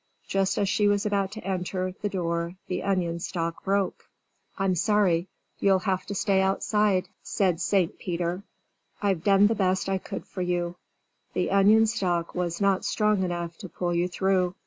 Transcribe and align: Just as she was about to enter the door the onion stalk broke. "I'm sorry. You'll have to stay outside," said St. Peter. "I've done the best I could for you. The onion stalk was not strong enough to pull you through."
Just 0.27 0.57
as 0.57 0.67
she 0.67 0.87
was 0.87 1.05
about 1.05 1.31
to 1.33 1.43
enter 1.45 1.93
the 2.01 2.09
door 2.09 2.55
the 2.65 2.81
onion 2.81 3.19
stalk 3.19 3.63
broke. 3.63 4.07
"I'm 4.57 4.73
sorry. 4.73 5.27
You'll 5.59 5.77
have 5.85 6.07
to 6.07 6.15
stay 6.15 6.41
outside," 6.41 7.07
said 7.21 7.61
St. 7.61 7.99
Peter. 7.99 8.41
"I've 9.03 9.23
done 9.23 9.45
the 9.45 9.53
best 9.53 9.87
I 9.87 9.99
could 9.99 10.25
for 10.25 10.41
you. 10.41 10.75
The 11.33 11.51
onion 11.51 11.85
stalk 11.85 12.33
was 12.33 12.59
not 12.59 12.83
strong 12.83 13.21
enough 13.21 13.59
to 13.59 13.69
pull 13.69 13.93
you 13.93 14.07
through." 14.07 14.55